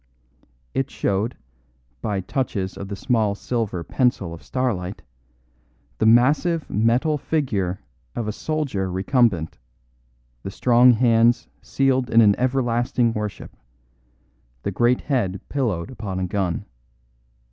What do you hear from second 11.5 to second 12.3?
sealed in